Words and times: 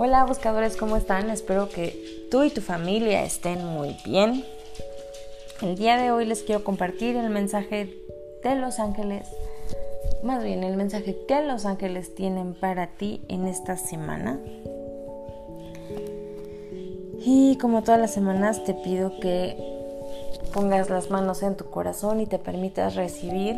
Hola 0.00 0.24
buscadores, 0.26 0.76
¿cómo 0.76 0.96
están? 0.96 1.28
Espero 1.28 1.68
que 1.68 2.28
tú 2.30 2.44
y 2.44 2.50
tu 2.50 2.60
familia 2.60 3.24
estén 3.24 3.64
muy 3.64 3.96
bien. 4.04 4.44
El 5.60 5.74
día 5.74 5.96
de 5.96 6.12
hoy 6.12 6.24
les 6.24 6.44
quiero 6.44 6.62
compartir 6.62 7.16
el 7.16 7.30
mensaje 7.30 7.92
de 8.44 8.54
los 8.54 8.78
ángeles, 8.78 9.26
más 10.22 10.44
bien 10.44 10.62
el 10.62 10.76
mensaje 10.76 11.16
que 11.26 11.42
los 11.42 11.66
ángeles 11.66 12.14
tienen 12.14 12.54
para 12.54 12.86
ti 12.96 13.22
en 13.26 13.48
esta 13.48 13.76
semana. 13.76 14.38
Y 17.18 17.58
como 17.60 17.82
todas 17.82 18.00
las 18.00 18.14
semanas 18.14 18.62
te 18.62 18.74
pido 18.74 19.18
que 19.18 19.56
pongas 20.54 20.90
las 20.90 21.10
manos 21.10 21.42
en 21.42 21.56
tu 21.56 21.70
corazón 21.70 22.20
y 22.20 22.26
te 22.26 22.38
permitas 22.38 22.94
recibir 22.94 23.56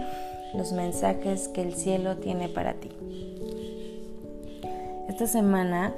los 0.54 0.72
mensajes 0.72 1.48
que 1.48 1.60
el 1.60 1.74
cielo 1.74 2.16
tiene 2.16 2.48
para 2.48 2.72
ti. 2.72 2.88
Esta 5.06 5.26
semana 5.26 5.92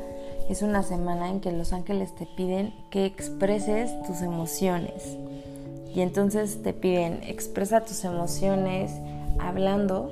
es 0.48 0.62
una 0.62 0.82
semana 0.82 1.30
en 1.30 1.40
que 1.40 1.52
los 1.52 1.72
ángeles 1.72 2.14
te 2.14 2.26
piden 2.26 2.74
que 2.90 3.04
expreses 3.04 3.90
tus 4.02 4.22
emociones. 4.22 5.16
Y 5.94 6.00
entonces 6.00 6.62
te 6.62 6.72
piden, 6.72 7.20
expresa 7.22 7.82
tus 7.82 8.04
emociones 8.04 8.92
hablando. 9.38 10.10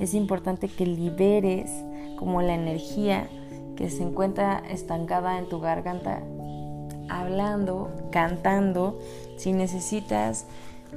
Es 0.00 0.14
importante 0.14 0.68
que 0.68 0.86
liberes 0.86 1.70
como 2.16 2.42
la 2.42 2.54
energía 2.54 3.28
que 3.76 3.90
se 3.90 4.02
encuentra 4.02 4.62
estancada 4.70 5.38
en 5.38 5.48
tu 5.48 5.60
garganta, 5.60 6.22
hablando, 7.08 7.90
cantando. 8.10 8.98
Si 9.36 9.52
necesitas 9.52 10.46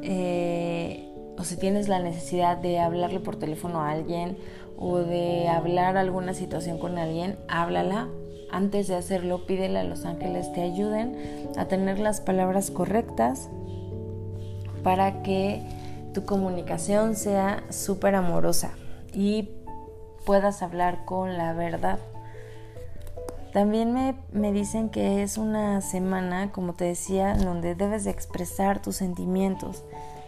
eh, 0.02 1.12
o 1.38 1.44
si 1.44 1.58
tienes 1.58 1.88
la 1.88 2.00
necesidad 2.00 2.58
de 2.58 2.80
hablarle 2.80 3.20
por 3.20 3.36
teléfono 3.36 3.82
a 3.82 3.92
alguien 3.92 4.38
o 4.78 4.98
de 4.98 5.48
hablar 5.48 5.98
alguna 5.98 6.34
situación 6.34 6.78
con 6.78 6.98
alguien, 6.98 7.38
háblala. 7.48 8.08
Antes 8.52 8.88
de 8.88 8.96
hacerlo, 8.96 9.46
pídele 9.46 9.80
a 9.80 9.84
los 9.84 10.06
ángeles 10.06 10.52
te 10.54 10.62
ayuden 10.62 11.18
a 11.58 11.66
tener 11.66 12.00
las 12.00 12.22
palabras 12.22 12.72
correctas 12.72 13.50
para 14.84 15.24
que 15.24 15.62
tu 16.14 16.26
comunicación 16.26 17.16
sea 17.16 17.64
súper 17.70 18.16
amorosa 18.16 18.72
y 19.14 19.50
puedas 20.26 20.62
hablar 20.62 21.06
con 21.06 21.38
la 21.38 21.54
verdad. 21.54 22.00
También 23.52 23.94
me, 23.94 24.16
me, 24.32 24.52
dicen 24.52 24.90
que 24.90 25.24
es 25.24 25.38
una 25.38 25.82
semana, 25.82 26.52
como 26.52 26.74
te 26.74 26.86
decía, 26.86 27.36
donde 27.36 27.74
debes 27.74 28.04
de 28.04 28.12
expresar 28.12 28.82
tus 28.82 28.98
sentimientos. 28.98 29.84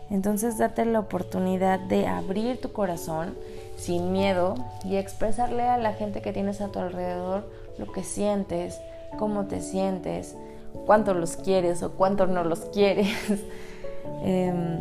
Entonces 0.10 0.58
date 0.58 0.86
la 0.86 1.02
oportunidad 1.02 1.80
de 1.80 2.08
abrir 2.08 2.62
tu 2.62 2.72
corazón 2.72 3.36
sin 3.78 4.12
miedo 4.12 4.56
y 4.84 4.98
expresarle 4.98 5.64
a 5.64 5.78
la 5.78 5.94
gente 5.94 6.22
que 6.22 6.34
tienes 6.34 6.60
a 6.62 6.70
tu 6.70 6.80
alrededor 6.80 7.50
lo 7.78 7.92
que 7.92 8.04
sientes, 8.04 8.82
cómo 9.18 9.46
te 9.46 9.62
sientes, 9.62 10.36
cuánto 10.86 11.14
los 11.14 11.38
quieres 11.38 11.84
o 11.84 11.92
cuánto 11.92 12.28
no 12.28 12.44
los 12.44 12.60
quieres. 12.74 13.16
Em, 14.24 14.80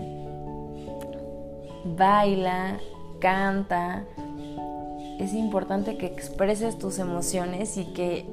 baila, 1.97 2.79
canta. 3.21 4.05
Es 5.21 5.33
importante 5.33 5.97
que 5.97 6.07
expreses 6.07 6.79
tus 6.79 6.99
emociones 6.99 7.77
y 7.77 7.85
que 7.93 8.27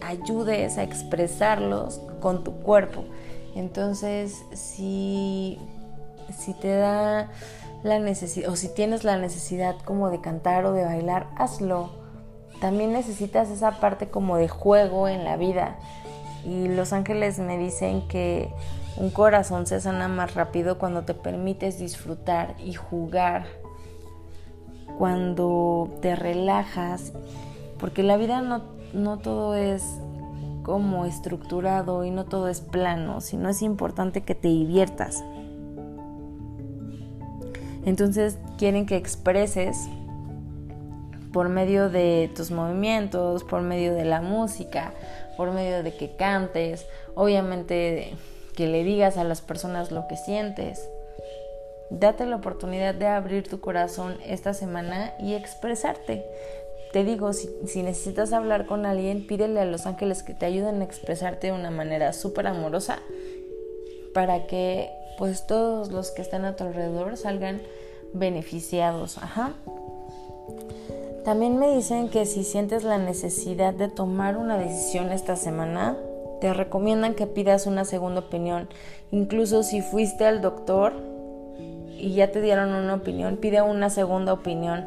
ayudes 0.00 0.78
a 0.78 0.82
expresarlos 0.82 2.00
con 2.20 2.44
tu 2.44 2.52
cuerpo. 2.60 3.04
Entonces, 3.54 4.42
si 4.52 5.58
si 6.36 6.54
te 6.54 6.68
da 6.68 7.30
la 7.82 7.98
o 7.98 8.56
si 8.56 8.68
tienes 8.74 9.04
la 9.04 9.18
necesidad 9.18 9.76
como 9.84 10.10
de 10.10 10.20
cantar 10.20 10.64
o 10.64 10.72
de 10.72 10.84
bailar, 10.84 11.28
hazlo. 11.36 11.90
También 12.60 12.92
necesitas 12.92 13.50
esa 13.50 13.78
parte 13.80 14.08
como 14.08 14.36
de 14.36 14.48
juego 14.48 15.08
en 15.08 15.24
la 15.24 15.36
vida. 15.36 15.76
Y 16.44 16.68
los 16.68 16.92
ángeles 16.92 17.38
me 17.38 17.56
dicen 17.56 18.08
que 18.08 18.52
un 18.96 19.10
corazón 19.10 19.66
se 19.66 19.80
sana 19.80 20.08
más 20.08 20.34
rápido 20.34 20.78
cuando 20.78 21.02
te 21.02 21.14
permites 21.14 21.78
disfrutar 21.78 22.56
y 22.58 22.74
jugar, 22.74 23.46
cuando 24.98 25.88
te 26.00 26.16
relajas, 26.16 27.12
porque 27.78 28.02
la 28.02 28.16
vida 28.16 28.40
no, 28.40 28.64
no 28.92 29.18
todo 29.18 29.54
es 29.54 29.84
como 30.64 31.06
estructurado 31.06 32.04
y 32.04 32.10
no 32.10 32.24
todo 32.24 32.48
es 32.48 32.60
plano, 32.60 33.20
sino 33.20 33.48
es 33.48 33.62
importante 33.62 34.22
que 34.22 34.34
te 34.34 34.48
diviertas. 34.48 35.22
Entonces 37.88 38.36
quieren 38.58 38.84
que 38.84 38.96
expreses 38.96 39.88
por 41.32 41.48
medio 41.48 41.88
de 41.88 42.30
tus 42.36 42.50
movimientos, 42.50 43.44
por 43.44 43.62
medio 43.62 43.94
de 43.94 44.04
la 44.04 44.20
música, 44.20 44.92
por 45.38 45.52
medio 45.52 45.82
de 45.82 45.96
que 45.96 46.14
cantes, 46.14 46.86
obviamente 47.14 48.12
que 48.54 48.66
le 48.66 48.84
digas 48.84 49.16
a 49.16 49.24
las 49.24 49.40
personas 49.40 49.90
lo 49.90 50.06
que 50.06 50.18
sientes. 50.18 50.86
Date 51.88 52.26
la 52.26 52.36
oportunidad 52.36 52.94
de 52.94 53.06
abrir 53.06 53.48
tu 53.48 53.58
corazón 53.60 54.18
esta 54.26 54.52
semana 54.52 55.14
y 55.18 55.32
expresarte. 55.32 56.26
Te 56.92 57.04
digo, 57.04 57.32
si, 57.32 57.48
necesitas 57.82 58.34
hablar 58.34 58.66
con 58.66 58.84
alguien, 58.84 59.26
pídele 59.26 59.60
a 59.60 59.64
los 59.64 59.86
ángeles 59.86 60.22
que 60.22 60.34
te 60.34 60.44
ayuden 60.44 60.82
a 60.82 60.84
expresarte 60.84 61.46
de 61.46 61.52
una 61.54 61.70
manera 61.70 62.12
súper 62.12 62.48
amorosa 62.48 62.98
para 64.12 64.46
que 64.46 64.90
pues 65.18 65.46
todos 65.46 65.90
los 65.90 66.12
que 66.12 66.22
están 66.22 66.44
a 66.44 66.56
tu 66.56 66.64
alrededor 66.64 67.16
salgan 67.16 67.60
beneficiados. 68.14 69.18
Ajá. 69.18 69.52
También 71.24 71.58
me 71.58 71.74
dicen 71.74 72.08
que 72.08 72.24
si 72.24 72.44
sientes 72.44 72.84
la 72.84 72.96
necesidad 72.96 73.74
de 73.74 73.88
tomar 73.88 74.36
una 74.38 74.56
decisión 74.56 75.12
esta 75.12 75.36
semana, 75.36 75.96
te 76.40 76.54
recomiendan 76.54 77.14
que 77.14 77.26
pidas 77.26 77.66
una 77.66 77.84
segunda 77.84 78.20
opinión. 78.20 78.68
Incluso 79.10 79.62
si 79.62 79.82
fuiste 79.82 80.24
al 80.24 80.40
doctor 80.40 80.94
y 81.98 82.14
ya 82.14 82.30
te 82.30 82.40
dieron 82.40 82.72
una 82.72 82.94
opinión, 82.94 83.36
pide 83.36 83.60
una 83.60 83.90
segunda 83.90 84.32
opinión. 84.32 84.86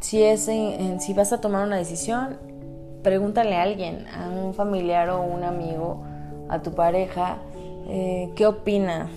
Si, 0.00 0.22
es 0.22 0.50
si 0.98 1.14
vas 1.14 1.32
a 1.32 1.40
tomar 1.40 1.64
una 1.64 1.76
decisión, 1.76 2.36
pregúntale 3.02 3.56
a 3.56 3.62
alguien, 3.62 4.06
a 4.08 4.28
un 4.28 4.52
familiar 4.52 5.08
o 5.10 5.22
un 5.22 5.44
amigo, 5.44 6.04
a 6.48 6.62
tu 6.62 6.72
pareja, 6.72 7.38
eh, 7.88 8.30
qué 8.36 8.46
opina. 8.46 9.08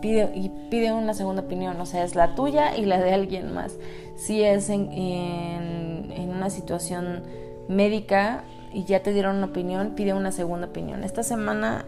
Pide, 0.00 0.30
y 0.34 0.50
pide 0.70 0.92
una 0.92 1.14
segunda 1.14 1.42
opinión, 1.42 1.80
o 1.80 1.86
sea, 1.86 2.04
es 2.04 2.14
la 2.14 2.34
tuya 2.34 2.76
y 2.76 2.84
la 2.84 3.00
de 3.00 3.12
alguien 3.12 3.52
más. 3.54 3.76
Si 4.16 4.42
es 4.42 4.68
en, 4.68 4.92
en, 4.92 6.30
una 6.30 6.50
situación 6.50 7.22
médica 7.68 8.44
y 8.74 8.84
ya 8.84 9.02
te 9.02 9.12
dieron 9.12 9.36
una 9.36 9.46
opinión, 9.46 9.92
pide 9.96 10.12
una 10.12 10.32
segunda 10.32 10.66
opinión. 10.66 11.02
Esta 11.02 11.22
semana 11.22 11.86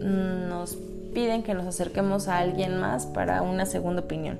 nos 0.00 0.76
piden 1.12 1.42
que 1.42 1.54
nos 1.54 1.66
acerquemos 1.66 2.28
a 2.28 2.38
alguien 2.38 2.78
más 2.78 3.06
para 3.06 3.42
una 3.42 3.66
segunda 3.66 4.02
opinión. 4.02 4.38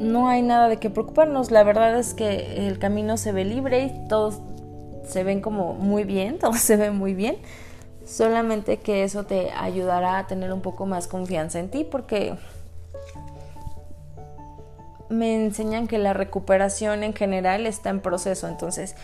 No 0.00 0.28
hay 0.28 0.42
nada 0.42 0.68
de 0.68 0.76
qué 0.78 0.90
preocuparnos, 0.90 1.50
la 1.50 1.62
verdad 1.62 1.98
es 1.98 2.12
que 2.12 2.66
el 2.66 2.78
camino 2.78 3.16
se 3.16 3.32
ve 3.32 3.44
libre 3.44 3.84
y 3.84 4.08
todos 4.08 4.40
se 5.06 5.24
ven 5.24 5.40
como 5.40 5.74
muy 5.74 6.04
bien, 6.04 6.38
todo 6.40 6.54
se 6.54 6.76
ve 6.76 6.90
muy 6.90 7.14
bien. 7.14 7.36
Solamente 8.04 8.76
que 8.78 9.02
eso 9.02 9.24
te 9.24 9.50
ayudará 9.50 10.18
a 10.18 10.26
tener 10.26 10.52
un 10.52 10.60
poco 10.60 10.86
más 10.86 11.08
confianza 11.08 11.58
en 11.58 11.70
ti 11.70 11.82
porque 11.82 12.36
me 15.08 15.34
enseñan 15.34 15.88
que 15.88 15.98
la 15.98 16.12
recuperación 16.12 17.02
en 17.02 17.14
general 17.14 17.66
está 17.66 17.90
en 17.90 18.00
proceso. 18.00 18.48
Entonces, 18.48 18.94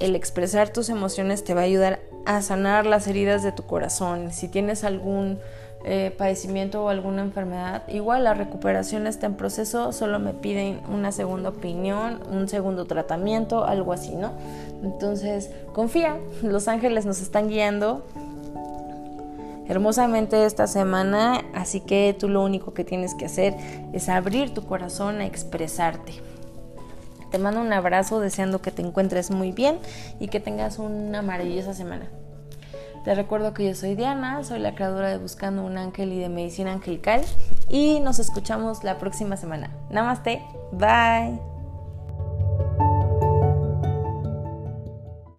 el 0.00 0.16
expresar 0.16 0.70
tus 0.70 0.88
emociones 0.88 1.44
te 1.44 1.54
va 1.54 1.62
a 1.62 1.64
ayudar 1.64 2.00
a 2.26 2.40
sanar 2.42 2.86
las 2.86 3.06
heridas 3.06 3.42
de 3.42 3.52
tu 3.52 3.64
corazón. 3.64 4.32
Si 4.32 4.48
tienes 4.48 4.84
algún 4.84 5.38
eh, 5.84 6.14
padecimiento 6.16 6.84
o 6.84 6.88
alguna 6.90 7.22
enfermedad, 7.22 7.82
igual 7.88 8.24
la 8.24 8.34
recuperación 8.34 9.06
está 9.06 9.26
en 9.26 9.34
proceso, 9.34 9.92
solo 9.92 10.18
me 10.18 10.34
piden 10.34 10.80
una 10.92 11.10
segunda 11.10 11.48
opinión, 11.48 12.20
un 12.30 12.48
segundo 12.48 12.84
tratamiento, 12.84 13.64
algo 13.64 13.94
así, 13.94 14.14
¿no? 14.14 14.32
Entonces, 14.82 15.50
confía, 15.72 16.18
los 16.42 16.68
ángeles 16.68 17.06
nos 17.06 17.22
están 17.22 17.48
guiando 17.48 18.04
hermosamente 19.68 20.44
esta 20.44 20.66
semana, 20.66 21.44
así 21.54 21.80
que 21.80 22.14
tú 22.18 22.28
lo 22.28 22.42
único 22.42 22.74
que 22.74 22.84
tienes 22.84 23.14
que 23.14 23.26
hacer 23.26 23.54
es 23.92 24.08
abrir 24.08 24.52
tu 24.52 24.66
corazón 24.66 25.20
a 25.20 25.26
expresarte. 25.26 26.12
Te 27.30 27.38
mando 27.38 27.60
un 27.60 27.72
abrazo 27.72 28.18
deseando 28.18 28.60
que 28.60 28.72
te 28.72 28.82
encuentres 28.82 29.30
muy 29.30 29.52
bien 29.52 29.78
y 30.18 30.26
que 30.26 30.40
tengas 30.40 30.80
una 30.80 31.22
maravillosa 31.22 31.72
semana. 31.72 32.10
Te 33.04 33.14
recuerdo 33.14 33.54
que 33.54 33.66
yo 33.66 33.74
soy 33.74 33.94
Diana, 33.94 34.44
soy 34.44 34.58
la 34.58 34.74
creadora 34.74 35.08
de 35.08 35.18
Buscando 35.18 35.64
un 35.64 35.78
Ángel 35.78 36.12
y 36.12 36.18
de 36.18 36.28
Medicina 36.28 36.72
Angelical 36.72 37.22
y 37.70 38.00
nos 38.00 38.18
escuchamos 38.18 38.84
la 38.84 38.98
próxima 38.98 39.36
semana. 39.36 39.70
Namaste, 39.90 40.42
bye. 40.72 41.59